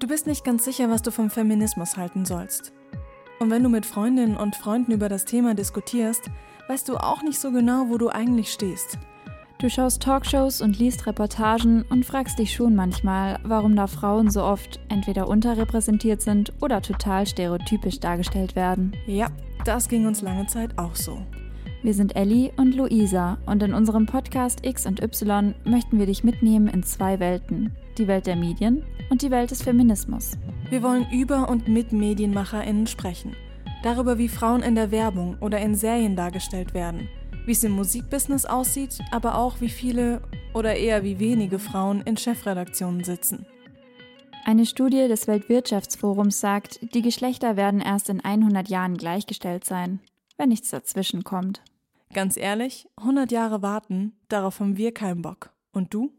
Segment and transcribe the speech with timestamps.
[0.00, 2.72] Du bist nicht ganz sicher, was du vom Feminismus halten sollst.
[3.38, 6.30] Und wenn du mit Freundinnen und Freunden über das Thema diskutierst,
[6.68, 8.98] weißt du auch nicht so genau, wo du eigentlich stehst.
[9.58, 14.42] Du schaust Talkshows und liest Reportagen und fragst dich schon manchmal, warum da Frauen so
[14.42, 18.96] oft entweder unterrepräsentiert sind oder total stereotypisch dargestellt werden.
[19.06, 19.28] Ja,
[19.66, 21.20] das ging uns lange Zeit auch so.
[21.82, 26.22] Wir sind Ellie und Luisa und in unserem Podcast X und Y möchten wir dich
[26.22, 27.74] mitnehmen in zwei Welten.
[27.96, 30.32] Die Welt der Medien und die Welt des Feminismus.
[30.68, 33.34] Wir wollen über und mit MedienmacherInnen sprechen.
[33.82, 37.08] Darüber, wie Frauen in der Werbung oder in Serien dargestellt werden.
[37.46, 40.20] Wie es im Musikbusiness aussieht, aber auch wie viele
[40.52, 43.46] oder eher wie wenige Frauen in Chefredaktionen sitzen.
[44.44, 50.00] Eine Studie des Weltwirtschaftsforums sagt, die Geschlechter werden erst in 100 Jahren gleichgestellt sein,
[50.36, 51.62] wenn nichts dazwischen kommt.
[52.12, 55.52] Ganz ehrlich, 100 Jahre warten, darauf haben wir keinen Bock.
[55.70, 56.12] Und du?